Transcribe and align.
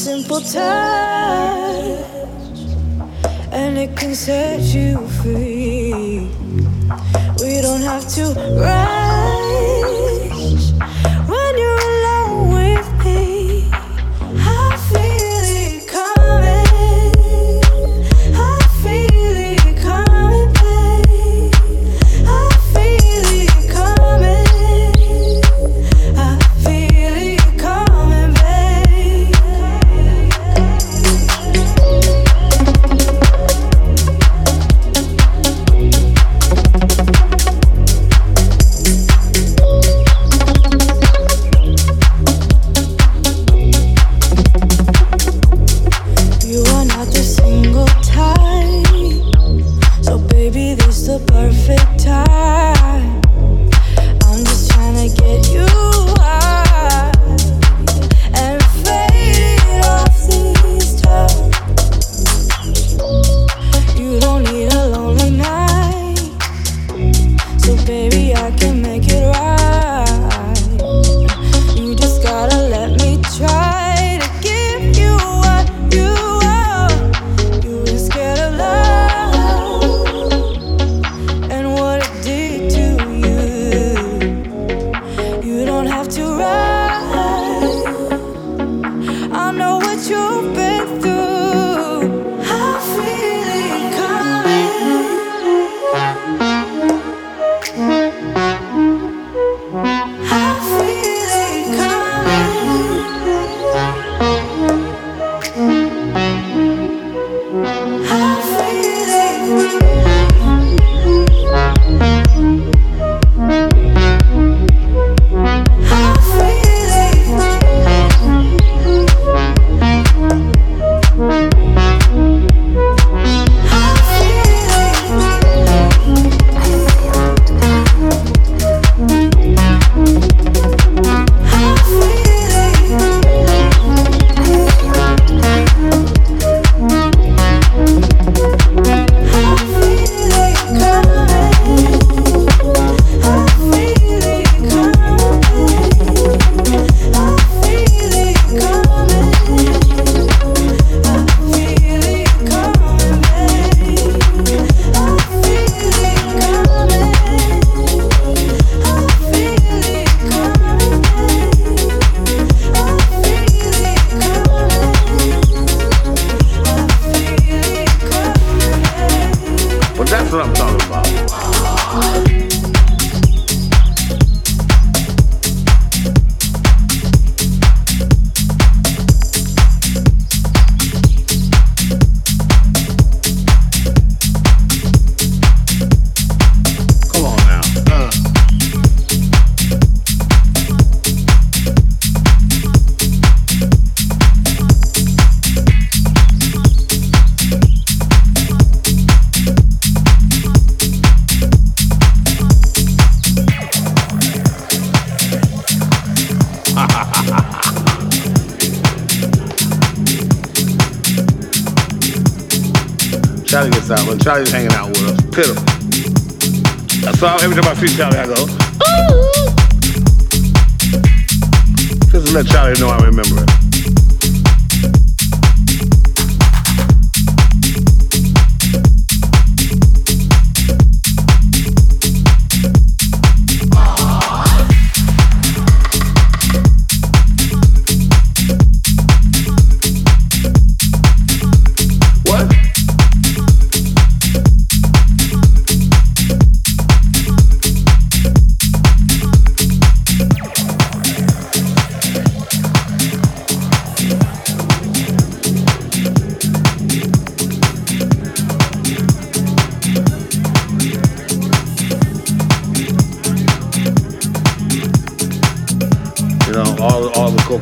simple 0.00 0.40
touch, 0.40 1.84
and 3.52 3.76
it 3.76 3.94
can 3.94 4.14
set 4.14 4.62
you 4.74 4.96
free. 5.20 6.26
We 7.42 7.60
don't 7.60 7.82
have 7.82 8.08
to 8.14 8.32
run. 8.58 10.19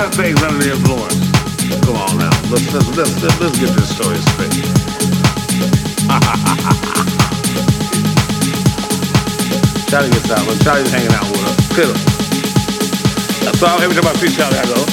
Lot 0.00 0.16
of 0.16 0.24
under 0.42 0.64
the 0.64 0.72
influence. 0.72 1.20
Come 1.84 1.96
on 1.96 2.16
now, 2.16 2.30
let's 2.48 2.72
let's 2.72 2.88
let's 2.96 3.12
let's, 3.40 3.58
get 3.58 3.68
this 3.76 3.94
story 3.94 4.16
straight. 4.32 4.48
Charlie 9.90 10.10
gets 10.10 10.30
out. 10.30 10.46
When 10.46 10.58
Charlie's 10.60 10.90
hanging 10.90 11.12
out 11.12 11.30
with 11.30 11.44
us, 11.44 11.68
pitiful. 11.76 12.00
So 13.60 13.66
every 13.76 13.94
time 13.94 14.06
I 14.08 14.14
see 14.16 14.30
Charlie, 14.34 14.56
I 14.56 14.64
go, 14.64 14.86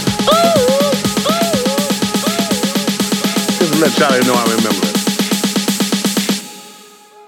Just 3.59 3.79
let 3.79 3.93
Charlie 3.95 4.25
know 4.27 4.35
I 4.35 4.43
remember 4.55 4.83
it. 4.83 4.91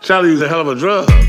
Charlie's 0.01 0.41
a 0.41 0.49
hell 0.49 0.61
of 0.61 0.67
a 0.67 0.75
drug. 0.75 1.28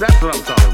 That's 0.00 0.22
what 0.22 0.34
I'm 0.34 0.42
talking 0.44 0.69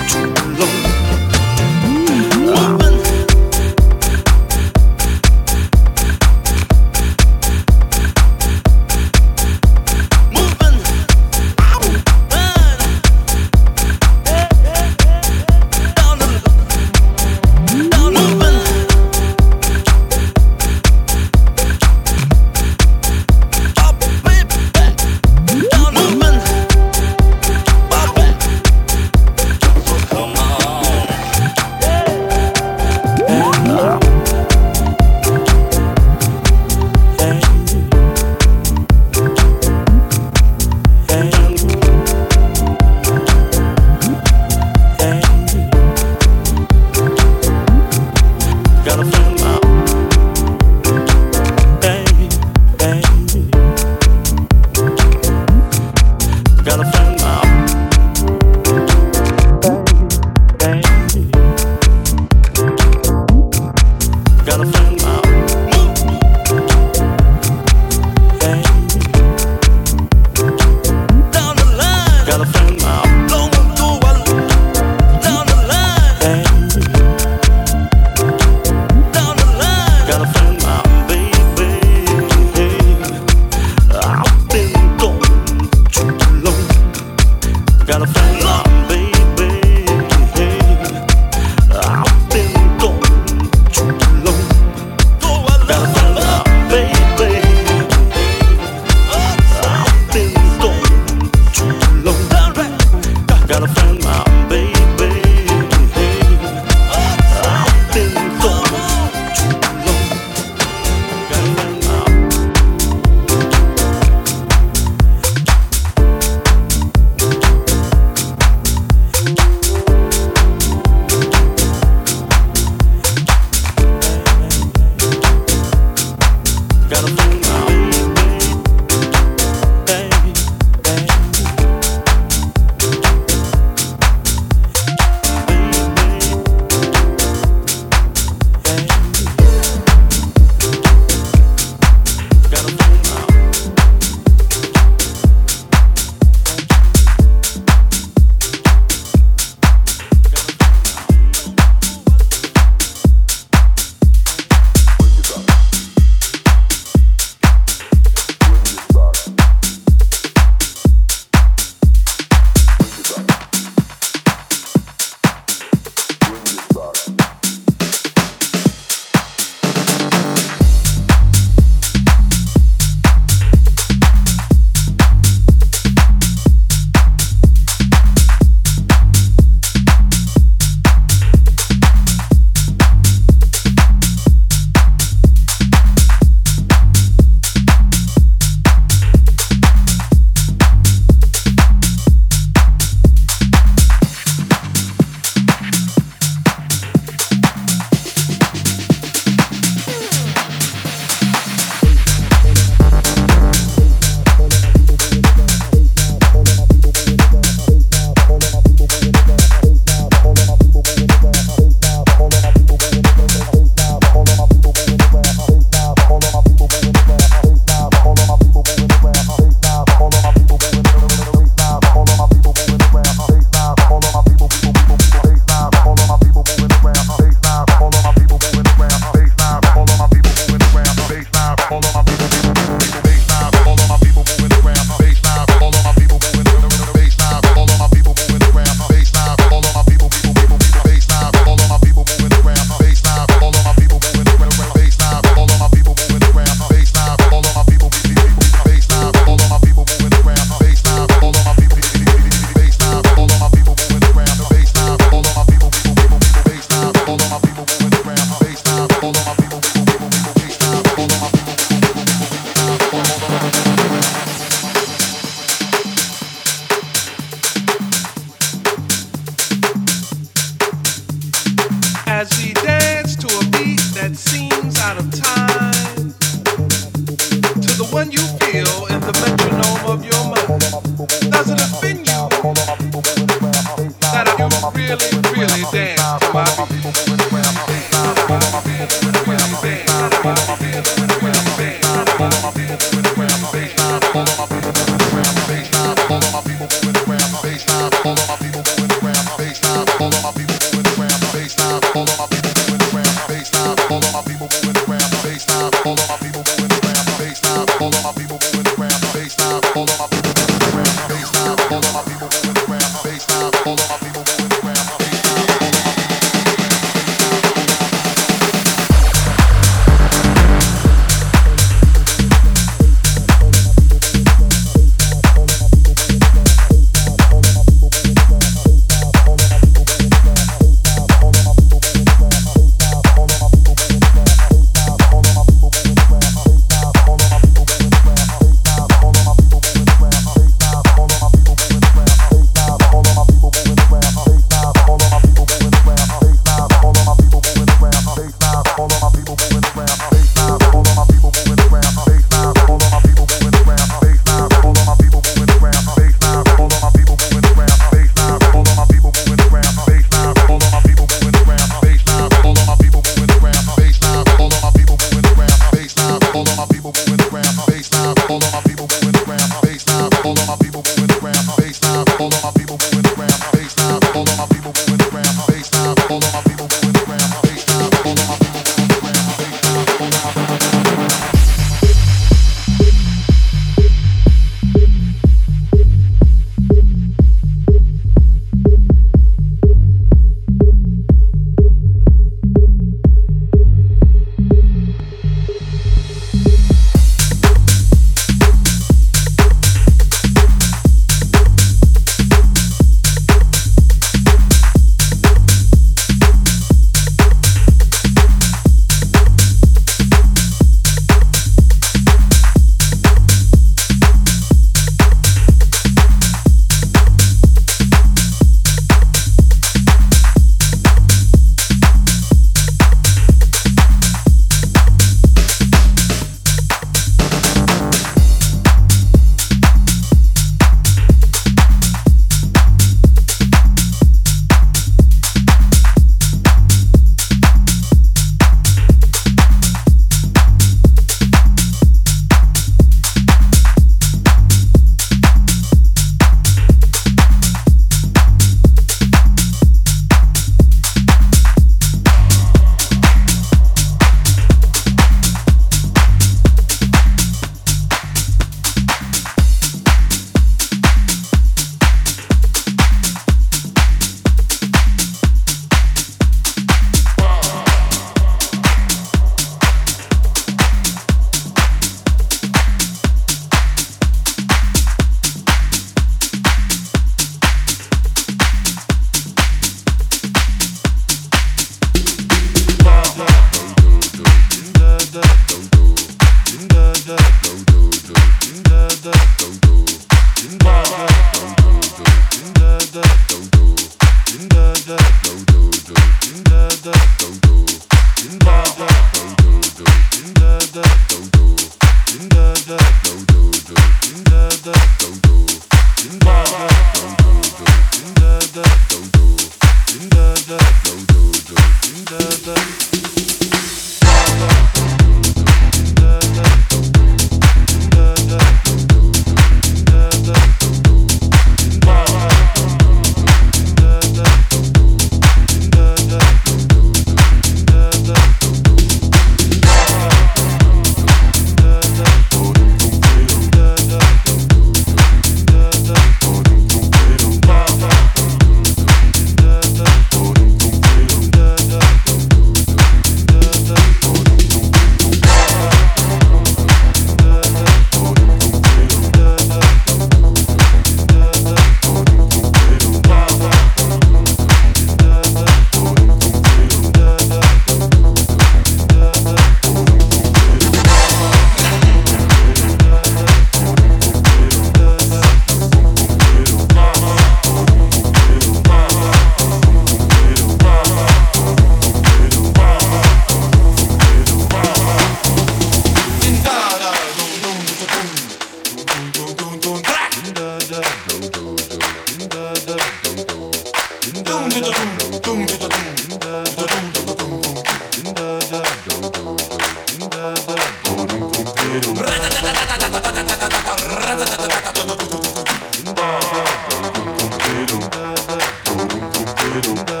the 599.75 600.00